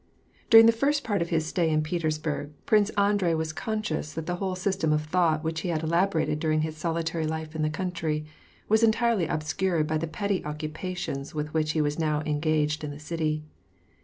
During 0.49 0.65
the 0.65 0.71
first 0.71 1.03
part 1.03 1.21
of 1.21 1.29
his 1.29 1.45
stay 1.45 1.69
in 1.69 1.83
Petersburg, 1.83 2.53
Prince 2.65 2.89
Andrei 2.97 3.35
was 3.35 3.53
conscious 3.53 4.13
that 4.15 4.25
the 4.25 4.37
whole 4.37 4.55
system 4.55 4.91
of 4.91 5.03
thought 5.03 5.43
which 5.43 5.59
he 5.61 5.69
had 5.69 5.83
elaborated 5.83 6.39
during 6.39 6.61
his 6.61 6.75
solitary 6.75 7.27
life 7.27 7.53
in 7.55 7.61
the 7.61 7.69
country, 7.69 8.25
was 8.67 8.81
entirely 8.81 9.27
obscured 9.27 9.85
by 9.85 9.99
the 9.99 10.07
petty 10.07 10.43
occupations 10.43 11.35
with 11.35 11.53
which 11.53 11.73
he 11.73 11.81
was 11.81 11.99
now 11.99 12.21
engaged 12.21 12.83
in 12.83 12.89
the 12.89 12.97
city. 12.99 13.43